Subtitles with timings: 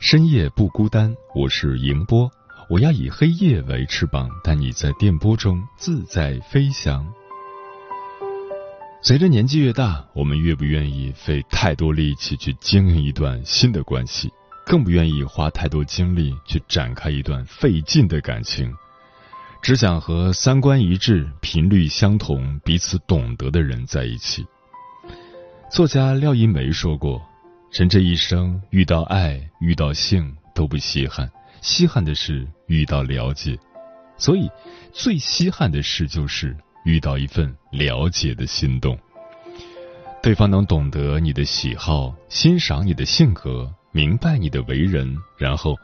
[0.00, 1.14] 深夜不孤单。
[1.34, 2.30] 我是迎波，
[2.70, 7.06] 我要以黑夜为翅膀，带你在电波中自在飞翔。
[9.02, 14.32] 随着年纪越大，我们越不愿意费太多力气去经营一段新的关系，
[14.64, 18.72] 更不愿意花太多精力去展开一段费劲的感情。
[19.60, 24.46] 只想和三观一致、频率相同、彼此懂得的人在一起。
[25.70, 27.20] 作家廖一梅说过
[27.72, 31.30] ：“人这一生遇到爱、遇到性都不稀罕，
[31.62, 33.56] 稀罕的是遇到了解。
[34.18, 34.50] 所以，
[34.92, 38.98] 最稀罕的事就是遇到一份了解的心动。
[40.20, 45.76] 对方能懂得你的喜好，欣赏你的性格，明白你的为人，然后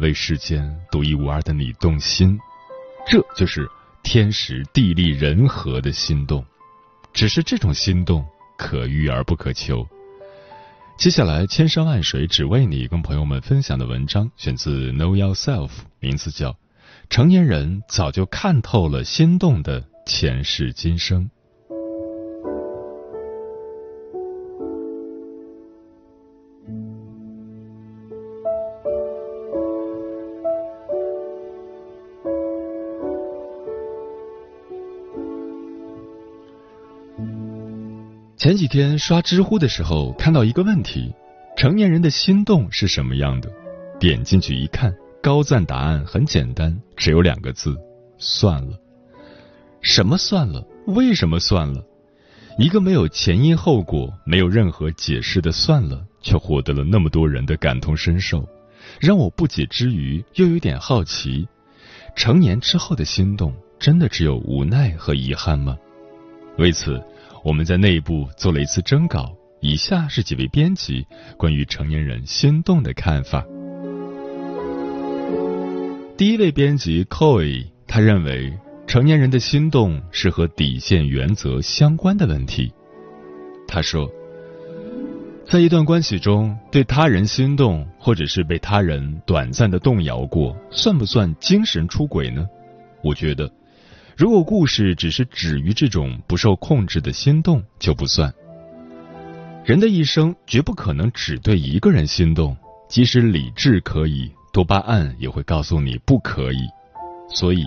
[0.00, 2.38] 为世间独一无二的你动心。”
[3.08, 3.66] 这就是
[4.02, 6.44] 天时地利人和的心动，
[7.14, 8.24] 只是这种心动
[8.58, 9.84] 可遇而不可求。
[10.98, 16.50] 接下来，千山万水只为你，跟朋友们分享的文章选自 Know Yourself，名字叫
[17.10, 21.24] 《成年人早就看透了心动的前世今生》。
[38.42, 41.14] 前几天刷知乎的时候，看到一个问题：
[41.56, 43.48] 成年人的心动是什么样的？
[44.00, 44.92] 点进去一看，
[45.22, 47.78] 高赞答案很简单，只有两个字：
[48.18, 48.76] 算了。
[49.80, 50.60] 什么算了？
[50.88, 51.84] 为什么算了？
[52.58, 58.44] 一个没有前因后果、没有任何解释的算了，却获得了那么多人的感同身受，
[58.98, 61.46] 让我不解之余又有点好奇：
[62.16, 65.76] 成年之后的心动，真的只有无奈和遗憾吗？
[66.58, 67.00] 为此。
[67.44, 71.04] 我们在内部做了一次征稿，以下是几位编辑
[71.36, 73.44] 关于成年人心动的看法。
[76.16, 78.52] 第一位编辑 Koi，他认为
[78.86, 82.72] 成年人的心动是和底线原则相关的问题。
[83.66, 84.08] 他说，
[85.44, 92.46] 在一段关系中，对他人心动，或者是被他人短暂的动摇过，算不算精神出轨呢？
[93.02, 93.50] 我觉得。
[94.16, 98.32] 如果故事只是止于这种不受控制的心动，就不算。
[99.64, 102.56] 人的一生绝不可能只对一个人心动，
[102.88, 106.58] 即使理智可以，多巴胺也会告诉你不可以。
[107.28, 107.64] 所以，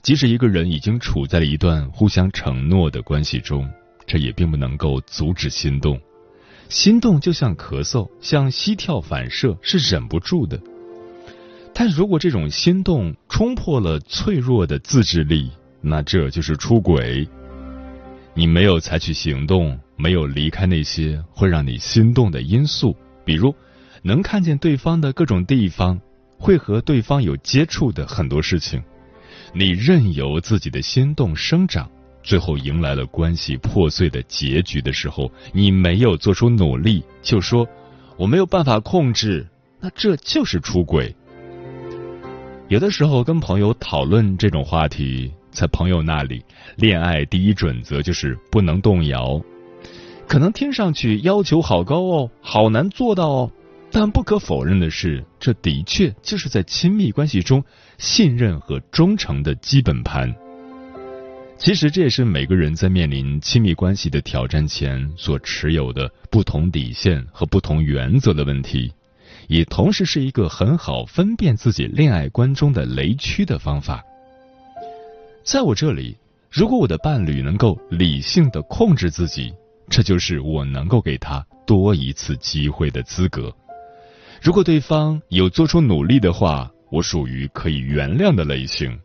[0.00, 3.68] 即使一个人已经处在了一段互相承诺的关系中，
[4.06, 6.00] 这也并不能够阻止心动。
[6.68, 10.58] 心动就像咳嗽，像膝跳反射，是忍不住的。
[11.74, 15.50] 但如果这种心动冲破了脆弱的自制力，
[15.86, 17.28] 那这就是出轨。
[18.32, 23.54] 你没有采取行动，没有离开那些会让你心动的因素，比如
[24.02, 26.00] 能看见对方的各种地方，
[26.38, 28.82] 会和对方有接触的很多事情。
[29.52, 31.88] 你任由自己的心动生长，
[32.22, 37.68] 最后迎来了关系破碎的结局的时候，你没有做出努力，就说
[38.16, 39.46] 我没有办法控制，
[39.80, 41.14] 那这就是出轨。
[42.68, 45.30] 有的时候跟朋友讨论这种话题。
[45.54, 46.44] 在朋友那里，
[46.76, 49.40] 恋爱第一准则就是不能动摇。
[50.26, 53.52] 可能听上去要求好高哦，好难做到哦。
[53.92, 57.62] 但不可否认的是，这的确就是在亲密关系中
[57.96, 60.34] 信任和忠诚的基本盘。
[61.56, 68.92] 其实这也是每个人在面临亲密关系的挑战前所持有的不同底线和不同原则的问题，
[69.46, 74.02] 也同时是一个很好分辨自己恋爱观中的雷区的方法。
[75.44, 76.16] 在我这里，
[76.50, 79.52] 如果我的伴侣能够理性的控制自己，
[79.90, 83.54] 这就是我能够给他多一次机会的资格。
[84.40, 88.98] 如果对方有做出努力的话，我属于可以原谅的类型。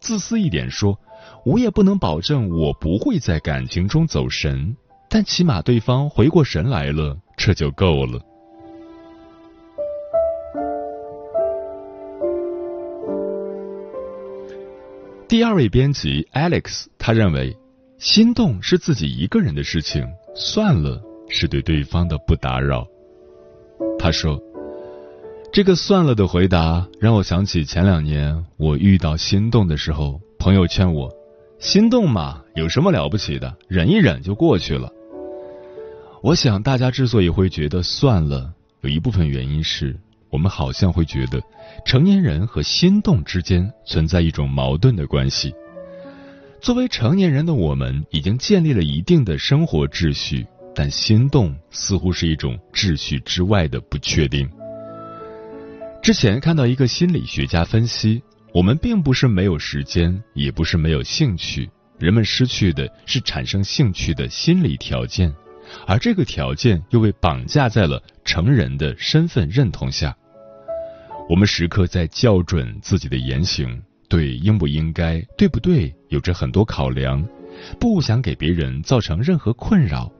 [0.00, 0.98] 自私一点说，
[1.44, 4.74] 我也不能保证我不会在感情中走神，
[5.10, 8.18] 但起码对方回过神来了，这就够了。
[15.32, 17.56] 第二位编辑 Alex，他认为，
[17.96, 22.86] 心动是自己一个人的事情，算了是对对方的不打扰。
[23.98, 24.38] 他说
[25.50, 31.10] ：“这个算了的回答让我想起前两年我遇到心动的时候，朋友劝我，
[31.58, 34.92] 心动嘛，有什么了不起的，忍一忍就过去了。
[36.22, 38.52] 我想大家之所以会觉得算了，
[38.82, 39.96] 有一部分原因是。”
[40.32, 41.38] 我们好像会觉得，
[41.84, 45.54] 成年人和心动之间存在一种矛盾的关系。
[46.58, 54.48] 作为成年人的我们，已经建立了一定的生活秩序，但心动似乎是一种秩序之外的不确定。
[56.02, 58.22] 之前看到一个心理学家分析，
[58.54, 61.68] 我们并不是没有时间，也不是没有兴趣，
[61.98, 65.30] 人们失去的是产生兴趣的心理条件，
[65.86, 70.16] 而这个条件又被绑架在了成人的身份认同下。
[71.28, 77.26] 我们时刻在校准自己的言行，对应不应该、对不对，有着很多考量，
[77.80, 80.12] 不想给别人造成任何困扰。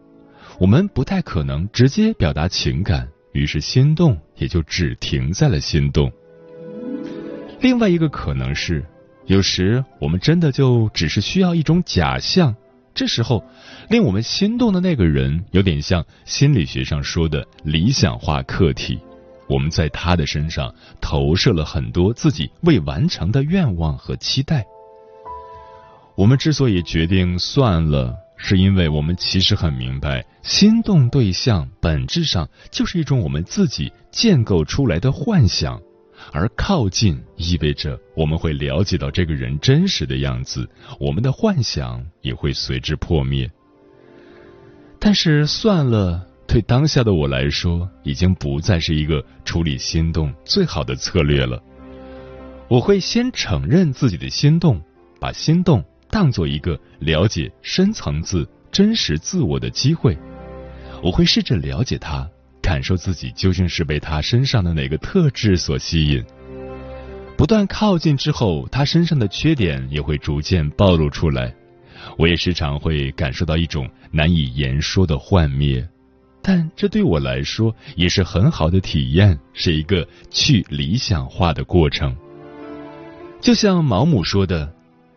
[0.59, 6.11] 我们不太可能直接表达情感，于是心动也就只停在了心动。
[7.61, 8.85] 另外一个可能是，
[9.27, 12.55] 有时我们真的就只是需要一种假象，
[12.95, 13.45] 这时候
[13.91, 18.99] 令我们心动的那个人，有点像心理学上说的理想化客体。
[19.53, 24.65] 我们在他的身上投射了很多自己未完成的愿望和期待。
[26.17, 35.79] 我们之所以决定算了，是因为我们其实很明白，心动对象本质上就是一种我们自己建构出来的幻想，
[36.33, 40.67] 而靠近意味着我们会了解到这个人真实的样子，
[40.99, 43.51] 我们的幻想也会随之破灭。
[44.99, 46.32] 但是算了。
[46.47, 51.63] 对当下的我来说，已经不再是一个处理心动最好的策略了。
[52.69, 54.81] 我会先承认自己的心动，
[55.21, 60.17] 把心动当做一个了解深层次、真实自我的机会。
[61.03, 62.29] 我会试着了解他，
[62.61, 66.23] 感受自己究竟是被他身上的哪个特质所吸引。
[67.37, 71.53] 不断靠近之后，他身上的缺点也会逐渐暴露出来。
[72.19, 75.87] 我也时常会感受到一种难以言说的幻灭。
[76.43, 82.17] 但这对我来说也是很好的体验，是一个去理想化的过程。
[83.41, 84.75] 就像毛姆说的：“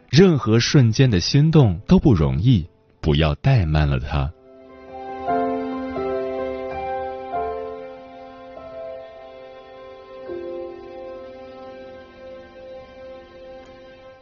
[0.09, 2.65] 任何瞬间的心动都不容易，
[3.01, 4.31] 不要怠慢了它。”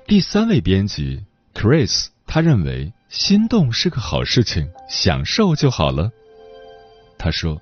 [0.06, 1.24] 第三位编辑
[1.54, 6.12] Chris，他认为心动是个好事情，享受就好了。
[7.24, 7.58] 他说：“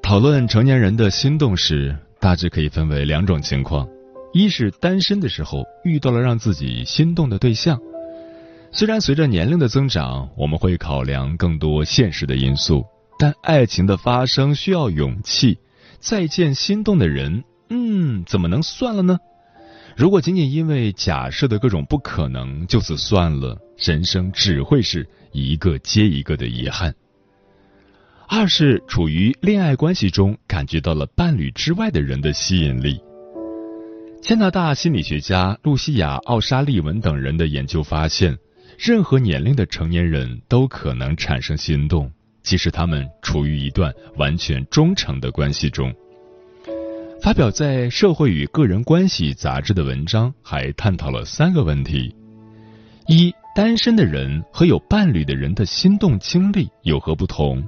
[0.00, 3.88] 讨论成年人的心动时，大致可以分为两种情况：
[4.32, 7.76] 一是单身的时候遇到了让自己心动的对象。
[8.70, 12.84] 虽然随着年龄的增长，我们会考量更多现实的因素，
[13.18, 15.58] 但爱情的发生需要勇气。
[15.98, 19.18] 再见心动的人，嗯，怎么能算了呢？
[19.96, 26.94] 如果仅仅因为假设的各种不可能就此算了，人生只会是一个接一个的遗憾。”
[28.32, 32.96] 二是处于恋爱关系中，感觉到了伴侣之外的人的吸引力。
[34.22, 38.38] 加拿大心理学家露西亚·奥沙利文等人的研究发现，
[38.78, 42.08] 任何年龄的成年人都可能产生心动，
[42.44, 45.92] 即使他们处于一段完全忠诚的关系中。
[47.20, 52.14] 发表在《社会与个人关系》杂志的文章还探讨了三个问题：
[53.08, 57.60] 一、单身的人和有伴侣的人的心动经历有何不同？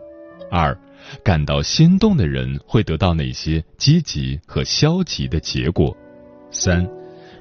[0.53, 0.79] 二，
[1.25, 5.97] 感到心动的人会得到哪些积极和消极的结果？
[6.51, 6.87] 三，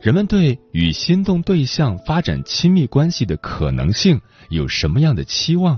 [0.02, 5.78] 人们对与心动对象发展亲密关系的可能性有什么样的期望？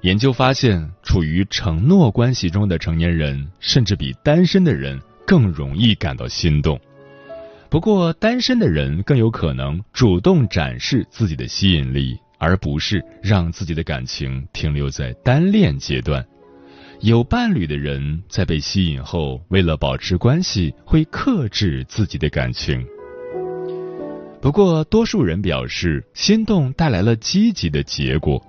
[0.00, 6.80] 研究发现，处于承诺关系中的成年人，甚至比单身的人更容易感到心动。
[7.70, 12.18] 不过，单身的人更有可能主动展示自己的吸引力。
[12.42, 16.26] 而不是让自己的感情停留在单恋阶段。
[16.98, 22.84] 有伴侣的人在被吸引后，为了保持关系，会克制自己的感情。
[24.40, 28.44] 不过，多数人表示，心动带来了积极的结果。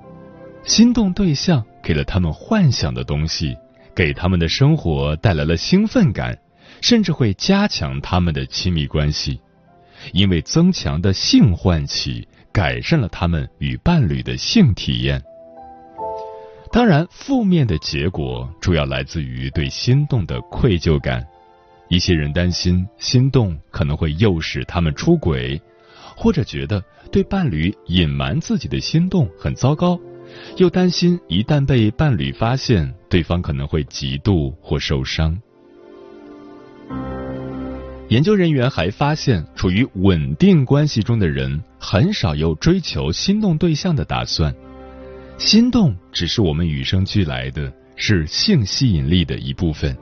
[0.64, 3.56] 心动对象给了他们幻想的东西，
[3.96, 6.36] 给他们的生活带来了兴奋感，
[6.82, 9.40] 甚至会加强他们的亲密关系，
[10.14, 15.22] 因为增强的性唤起改善了他们与伴侣的性体验。
[16.72, 21.26] 当然，负面的结果主要来自于对心动的愧疚感。
[21.90, 25.62] 一些人担心心动可能会诱使他们出轨，
[26.16, 30.00] 或者觉得对伴侣隐瞒自己的心动很糟糕，
[30.58, 35.40] 又担心一旦被伴侣发现，对方可能会嫉妒或受伤。
[38.10, 44.56] 研究人员还发现，处于稳定关系中的人很少有追求心动对象的打算。
[45.38, 49.96] 心动只是我们与生俱来的，是性吸引力的一部分。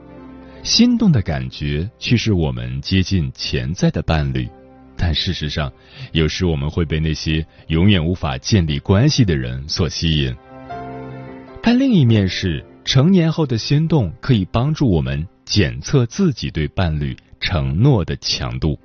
[0.62, 4.48] 心动的感觉驱使我们接近潜在的伴侣，
[4.96, 5.72] 但事实上，
[6.12, 10.32] 有时我们会被那些永远无法建立关系的人所吸引。
[11.60, 18.78] 但另一面是，成年后的心动可以帮助我们检测自己对伴侣承诺的强度。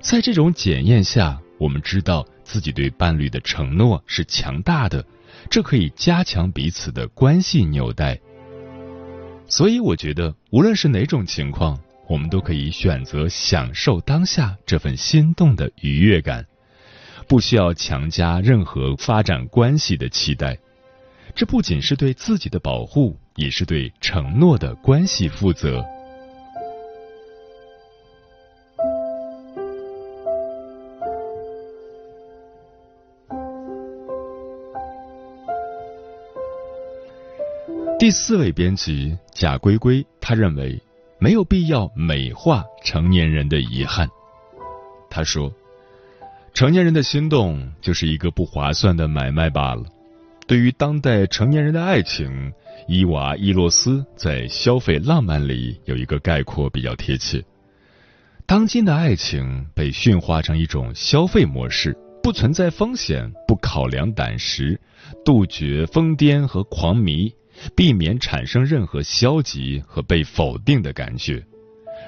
[0.00, 5.04] 在这种检验下，我们知道自己对伴侣的承诺是强大的。
[5.48, 8.18] 这可以加强彼此的关系纽带，
[9.46, 11.78] 所以我觉得，无论是哪种情况，
[12.08, 16.44] 我们都可以选择享受当下这份心动的愉悦感，
[17.28, 20.58] 不需要强加任何发展关系的期待。
[21.32, 25.84] 这不仅是对自己的保护，也是对承诺的关系负责。
[38.02, 40.76] 第四位编辑贾龟龟，他认为
[41.20, 44.08] 没有必要美化成年人的遗憾。
[45.08, 45.54] 他说
[46.52, 49.84] ：“成年人的心动就是一个不划算的买卖罢了。
[50.48, 52.52] 对于当代成年人的爱情，
[52.88, 57.44] 伊娃·伊洛斯在《消费浪漫》里有一个概括比较贴切：
[58.46, 64.80] 当今的爱情被驯化成一种消费模式，不存在风险，不考量胆识，
[65.24, 67.32] 杜绝疯癫和狂迷。”
[67.74, 71.44] 避免产生任何消极和被否定的感觉，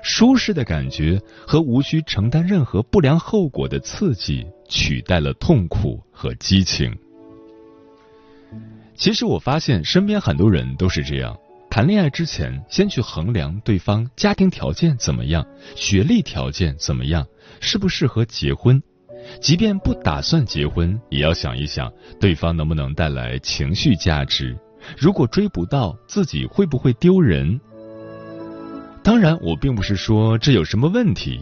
[0.03, 6.95] 舒适的感觉和无需承担任何不良后果的刺激取代了痛苦和激情。
[8.95, 11.37] 其实我发现身边很多人都是这样：
[11.69, 15.45] 谈恋爱之前，先去衡量对方家庭条件怎么样，
[15.75, 17.27] 学历条件怎么样，
[17.61, 18.79] 适不适合结婚；
[19.41, 24.57] 即便不打算结婚，也要想一想对方能不能带来情绪价值。
[24.97, 27.61] 如果追不到，自己会不会丢人？
[29.03, 31.41] 当然，我并不是说这有什么问题，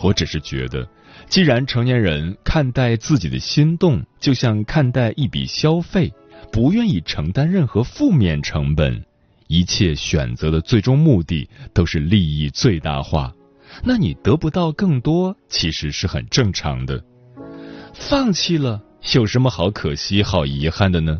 [0.00, 0.88] 我只是觉得，
[1.28, 6.12] 既然成年人看待自己的心动就像看待一笔消费，
[6.52, 9.04] 不愿意承担任何负面成本，
[9.48, 13.32] 一切选择的最终目的都是利益最大化，
[13.82, 17.02] 那你得不到更多，其实是很正常的。
[17.92, 18.80] 放弃了，
[19.14, 21.18] 有什么好可惜、好遗憾的呢？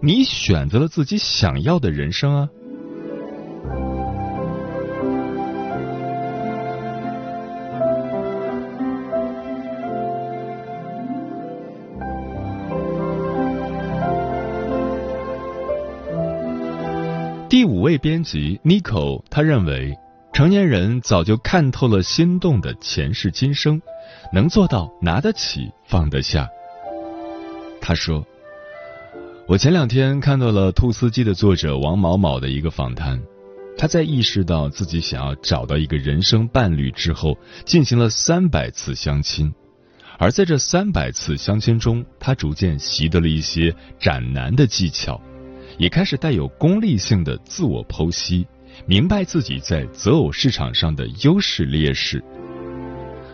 [0.00, 2.48] 你选择了自己想要的人生啊！
[17.48, 19.98] 第五位编辑 Nico，他认为
[20.32, 23.82] 成年人早就看透了心动的前世今生，
[24.32, 26.48] 能做到拿得起放得下。
[27.80, 28.24] 他说。
[29.50, 33.20] 我前两天看到了《兔斯基》的作者王某某的一个访谈，
[33.76, 39.52] 他在意识到自己想要找到一个人生伴侣之后，进行了三百次相亲，
[40.20, 45.20] 而在这三百次相亲中，他逐渐习得了一些斩男的技巧，
[45.78, 48.46] 也开始带有功利性的自我剖析，
[48.86, 52.22] 明白自己在择偶市场上的优势劣势。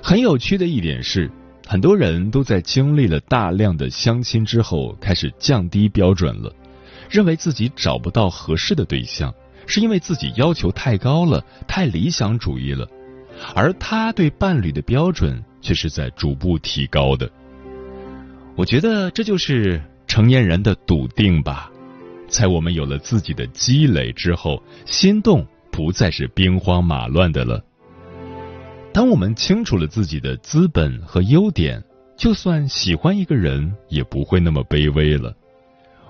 [0.02, 1.30] 很有趣的一点是。
[1.68, 6.54] 很多人都在经历了大量的相亲之后，开始降低标准了，
[7.10, 9.34] 认为自己找不到合适的对象，
[9.66, 12.86] 是因为自己要求太高了，太理想主义了，
[13.52, 17.28] 而他对伴侣的标准却是在逐步提高的。
[18.54, 21.68] 我觉得这就是成年人的笃定吧，
[22.28, 27.60] 在我们有了自己的积累之后，心动不再是兵荒马乱的了。
[28.96, 31.84] 当我们清楚了自己的资本和优点，
[32.16, 35.36] 就算喜欢一个人，也不会那么卑微了。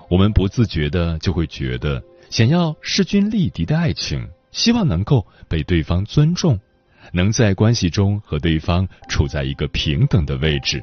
[0.09, 6.57] 我们不自觉的就会觉得，想要势均力敌的爱情，希望能够被对方尊重，
[7.11, 10.81] 能在关系中和对方处在一个平等的位置。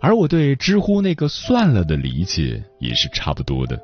[0.00, 3.80] 而我对知乎那个算了的理解也是差不多的。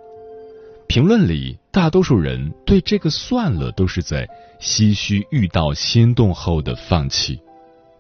[0.91, 4.29] 评论里，大多数人对这个算了都是在
[4.61, 7.41] 唏嘘遇到心动后的放弃，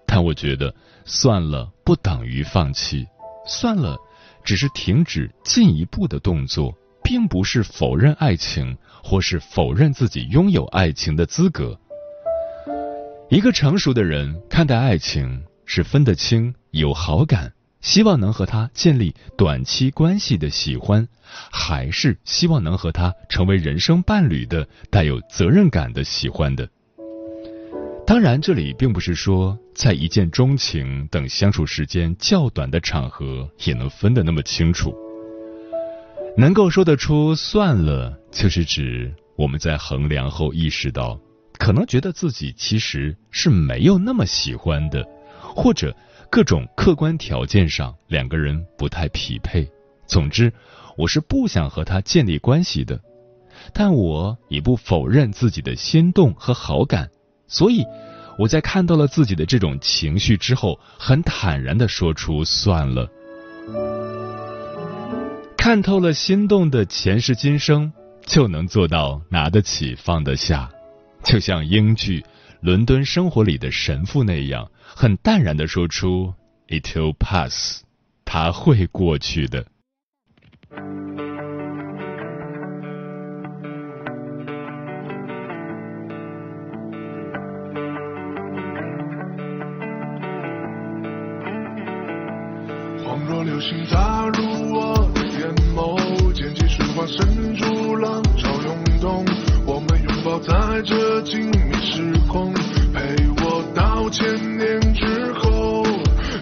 [0.04, 3.06] 但我觉得算了不等于放弃，
[3.46, 3.96] 算了
[4.42, 11.78] 只是停止进一步的动作，并不是否认爱情或是否认自己拥有爱情的资格。
[13.28, 17.52] 一个成熟的人看待爱情是分得清有好感。
[17.80, 21.08] 希望能和他建立短期关系的喜欢，
[21.50, 26.68] 还是希望能和他成为人生伴侣的带有责任感的喜欢的？
[28.06, 34.94] 当然，这里并不是说在一见钟情等相处时间较短的场合也能分得那么清楚。
[36.36, 41.18] 能够说得出算了，就是指我们在衡量后意识到，
[41.58, 45.02] 可能觉得自己其实是没有那么喜欢的，
[45.40, 45.96] 或者。
[46.30, 49.68] 各种客观条件上，两个人不太匹配。
[50.06, 50.52] 总之，
[50.96, 53.00] 我是不想和他建立关系的，
[53.74, 57.10] 但我也不否认自己的心动和好感。
[57.48, 57.84] 所以，
[58.38, 63.10] 我在看到了自己的这种情绪之后，很坦然的说出算了。
[65.56, 67.92] 看透了心动的前世今生，
[68.24, 70.70] 就能做到拿得起放得下，
[71.24, 72.20] 就像英剧
[72.60, 74.70] 《伦敦生活》里的神父那样。
[74.94, 76.34] 很淡然的说出
[76.68, 77.82] ，It will pass，
[78.24, 79.64] 它会过去的。
[93.02, 99.24] 恍若流星打入我的眼眸，剑气水花深处，浪潮涌动，
[99.64, 101.50] 我们拥抱在这静
[102.00, 102.54] 时空
[102.94, 103.00] 陪
[103.44, 104.08] 我到。
[104.10, 104.26] 千
[104.58, 105.84] 年之后，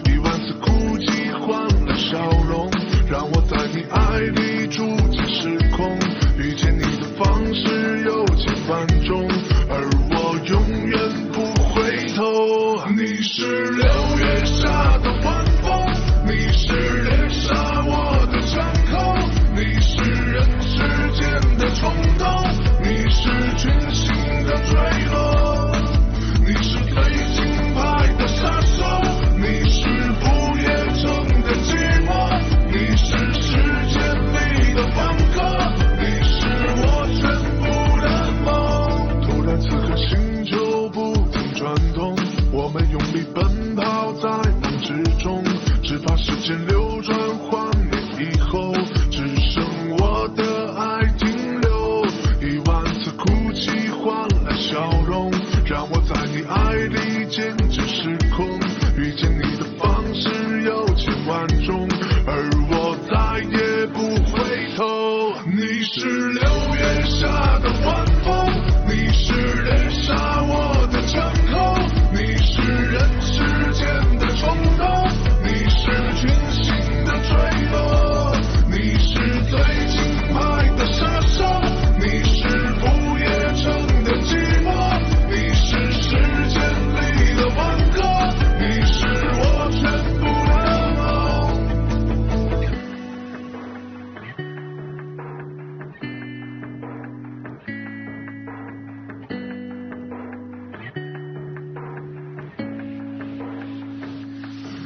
[0.05, 2.17] 一万次哭泣换了笑
[2.49, 2.67] 容，
[3.07, 5.95] 让我在你爱里住进时空。
[6.35, 9.28] 遇见你的方式有千万种，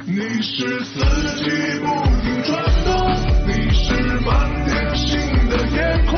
[0.06, 1.44] 你是四季
[1.80, 1.86] 不
[2.20, 2.92] 停转动，
[3.46, 4.28] 你是满
[4.66, 6.14] 天星的夜空，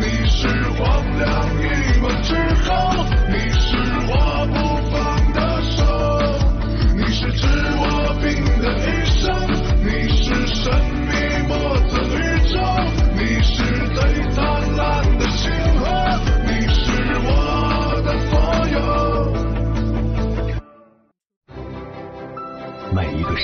[0.00, 1.28] 你是黄粱
[1.62, 1.64] 一
[2.00, 4.12] 梦之后，你是我
[4.52, 4.54] 不
[4.90, 5.78] 放的手，
[6.96, 7.69] 你是知。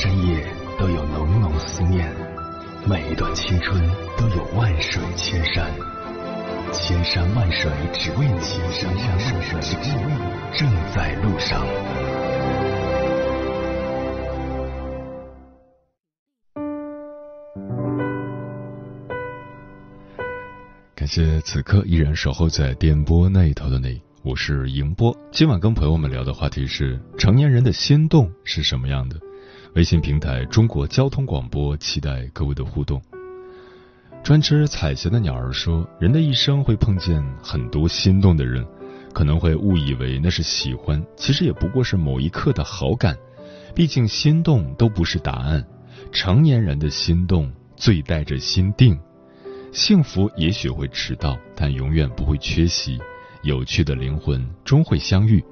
[0.06, 0.40] 深夜
[0.78, 2.08] 都有浓浓思念
[2.86, 3.76] 每一段青春
[4.16, 5.68] 都有万水千山。
[6.72, 11.66] 千山万水只为你千山万水只为你正在路上。
[20.94, 25.12] 感谢此刻依然守候在电波那一头的你我是莹波。
[25.32, 29.25] 今晚跟朋友们聊的话题是成年人的心动是什么样的？
[29.76, 32.98] 微信平台中国交通广播，期待各位的互动。
[34.24, 38.66] 专吃彩霞的鸟儿说，人的一生会碰见很多心动的人，
[39.12, 43.14] 可能会误以为那是喜欢，其实也不过是某一刻的好感。
[43.74, 45.62] 毕竟心动都不是答案，
[46.10, 48.98] 成年人的心动最带着心定。
[49.72, 52.98] 幸福也许会迟到，但永远不会缺席。
[53.42, 55.44] 有趣的灵魂终会相遇。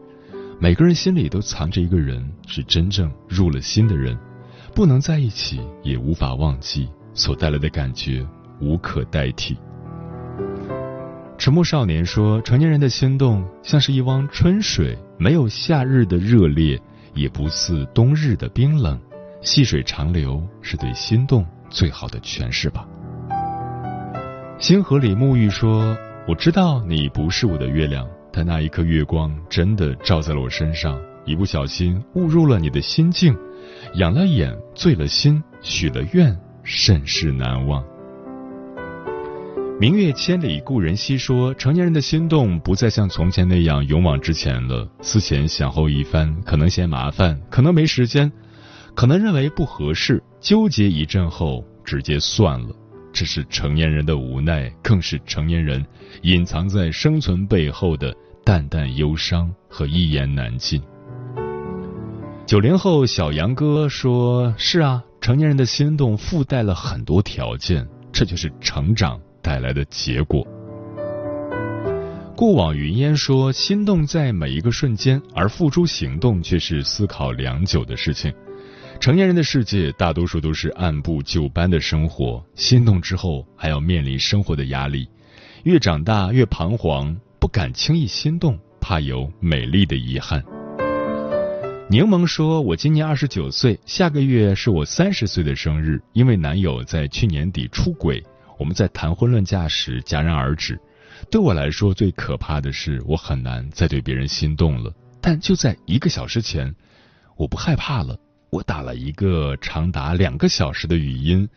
[0.65, 4.17] 每个人心里都藏着一个人，是真正入了心的人，
[4.75, 8.27] 不能在一起，也无法忘记，所带来的感觉
[8.63, 9.59] 无可代替。
[11.37, 16.81] 沉默少年说：“成年人的心动像是一汪春水，没有夏日的热烈，
[17.13, 18.99] 也不似冬日的冰冷，
[19.43, 22.89] 细水长流是对心动最好的诠释吧。”
[24.59, 25.95] 星河里沐浴说
[26.27, 33.33] ：“我知道你不是我的月亮，但那一颗月光真的照在了我身上，一不小心误入了你的心境，
[33.95, 37.85] 养了眼，醉了心，许了愿，甚是难忘。”
[39.79, 48.33] 明月千里故人西说：“成年人的心动不再像从前那样勇往直前了，思前想后一番，可能嫌麻烦，可能没时间，
[48.97, 52.75] 可能认为不合适，纠结一阵后直接算了。
[53.15, 55.83] 这是成年人的无奈，更是成年人
[56.21, 60.83] 隐藏在生存背后的淡淡忧伤和一言难尽。”
[62.45, 70.43] 九零后小杨哥说：“是啊，成年人的心动附带了很多条件，这就是成长。”带来的结果。
[72.35, 78.33] 过往云烟说，心动在每一个瞬间，而付诸行动却是思考良久的事情。
[79.05, 85.07] 成年人的世界，大多数都是按部就班的生活，心动之后还要面临生活的压力。
[85.65, 90.43] 越长大越彷徨，不敢轻易心动，怕有美丽的遗憾。
[91.91, 98.25] 柠檬说：“我今年二十九岁，下个月是我三十岁的生日，因为男友在去年底出轨。”
[98.59, 100.81] 我们在谈婚论嫁时戛然而止。
[101.31, 104.91] 对我来说，最可怕的是我很难再对别人心动了。
[105.21, 106.75] 但就在一个小时前，
[107.37, 108.19] 我不害怕了。
[108.55, 111.49] 我打了一个长达两个小时的语音，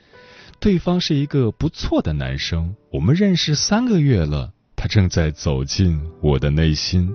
[0.59, 2.75] 对方是一个不错的男生。
[2.91, 7.13] 我们认识三个月了，他正在走进我的内心。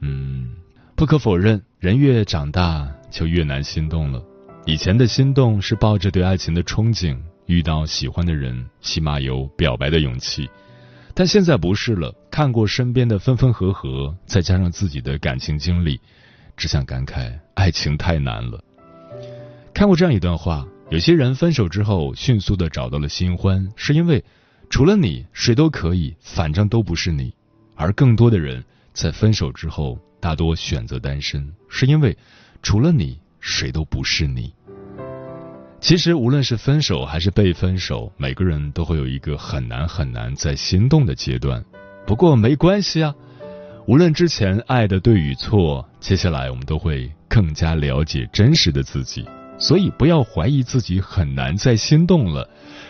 [0.00, 0.50] 嗯，
[0.94, 4.22] 不可否认，人越长大就越难心动了。
[4.66, 7.16] 以前的心动是抱着对爱情的憧憬。
[7.46, 10.46] 遇到喜欢的人，起码有表白的勇气，
[11.14, 12.14] 但现在不是了。
[12.30, 15.98] 看过身边的分分合合，再加上自己的感情经历，
[16.58, 18.62] 只想感慨爱情太难了。
[19.72, 24.22] 看过这样一段话：有些人分手之后迅速的找到了新欢，是因为
[24.68, 27.32] 除了你谁都可以，反正都不是你；
[27.76, 32.14] 而更多的人在分手之后大多选择单身，是因为
[32.60, 34.52] 除了你谁都不是你。
[35.80, 41.64] 其实，无论是分手还是被分手，每个人都会有一个很难很难再心动的阶段。
[42.04, 43.14] 不过没关系啊，
[43.88, 49.24] 无论之前爱的对与错，接下来我们都会更加了解真实的自己。
[49.58, 52.46] 所以，不要怀疑自己很难再心动了，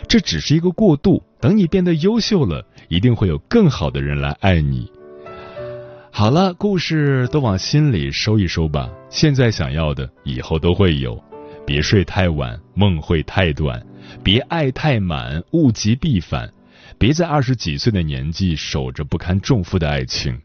[0.09, 1.23] 这只是一个过渡。
[1.39, 4.91] 等你变得优秀了，一定会有更好的人来爱你。
[6.11, 8.89] 好了，故事都往心里收一收吧。
[9.09, 11.17] 现在想要的，以后都会有。
[11.65, 13.79] 别睡太晚，梦会太短；
[14.21, 16.51] 别爱太满，物极必反。
[16.97, 20.37] 别在二十几岁的年纪守着不堪重负的爱情。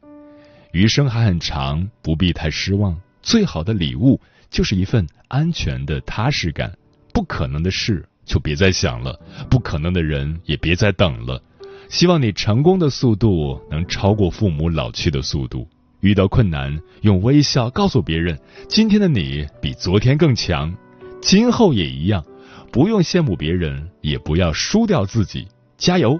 [0.74, 3.00] 余生还很长，不必太失望。
[3.22, 6.76] 最好的礼物就是一份安全的踏实感。
[7.12, 9.16] 不可能的事就别再想了，
[9.48, 11.40] 不可能的人也别再等了。
[11.88, 15.68] 希望你成功的速度能超过父母老去的速度。
[16.00, 18.36] 遇到困难，用微笑告诉别人：
[18.68, 20.74] 今天的你比昨天更强。
[21.22, 22.24] 今后也一样，
[22.72, 25.46] 不用羡慕别人，也不要输掉自己，
[25.78, 26.18] 加油！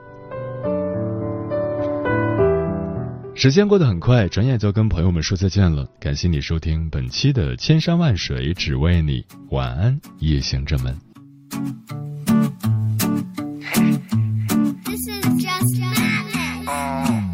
[3.44, 5.86] 时间过得很快，转眼就跟朋友们说再见了。
[6.00, 10.96] 感谢你收听本期的《千山万水只为你》，晚安，夜行者们。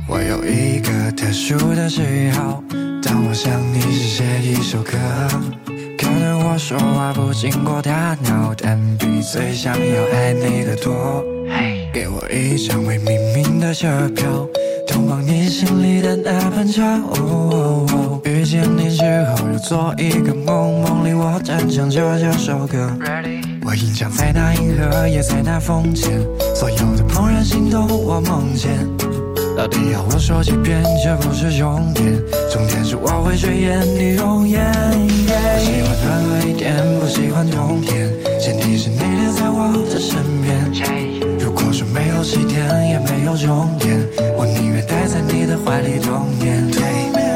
[0.09, 2.61] 我有一个特殊的嗜好，
[3.01, 4.99] 当我想你时写一首歌。
[5.97, 11.25] 可能我说话不经过大脑，但比最想要爱你的多。
[11.93, 14.49] 给我一张未命名的车票，
[14.91, 17.01] 通往你心里的那盘茶。
[18.25, 22.91] 遇见你之后又做一个梦，梦里我弹唱着这首歌。
[23.65, 26.11] 我隐藏在那银河，也在那风间，
[26.57, 28.71] 所有的怦然心动我梦见。
[29.57, 30.83] 到底要我说几遍？
[31.05, 34.61] 这不是重点，重点是我会追眼你容颜。
[34.67, 40.51] 我喜欢暖和一点，不喜欢冬天，前提是你留在我的身边。
[41.39, 43.99] 如果说没有起点，也没有终点，
[44.37, 44.60] 我宁愿待在你的
[45.65, 46.67] 怀里冬眠，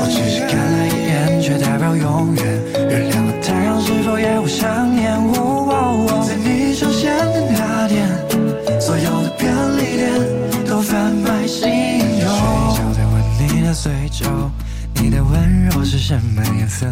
[0.01, 2.45] 我只是看了一眼，却代表永远。
[2.89, 5.15] 月亮和太阳是否也会想念？
[5.27, 8.09] 我在你出现的那天，
[8.81, 10.11] 所有的便利店
[10.67, 11.69] 都贩卖心
[12.21, 12.27] 有。
[12.27, 12.37] 睡
[12.77, 14.51] 觉在吻你的嘴角，
[14.95, 16.87] 你的温柔是什么颜色？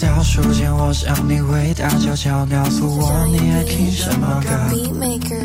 [0.00, 4.48] 倒数间，我想你，回答，悄悄告诉我，你爱听什么歌？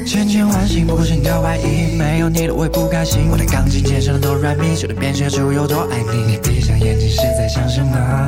[0.05, 3.29] 千千万万不表情，白衣，没有你的我也不开心。
[3.31, 6.33] 我的钢琴键上的哆来咪，就能编写出有多爱你。
[6.33, 8.27] 你闭上眼睛是在想什么？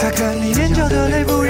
[0.00, 1.45] 擦干你眼角的泪，不。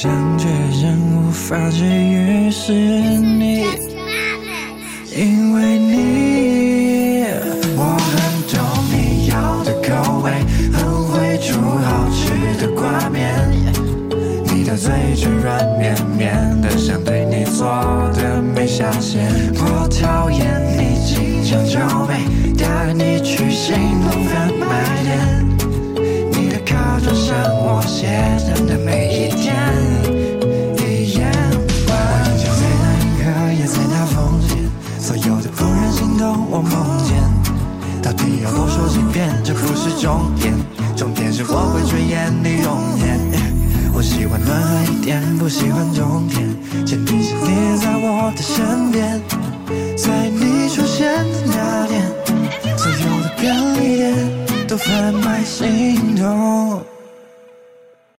[0.00, 0.46] 想却
[0.80, 3.87] 仍无法治愈，是你。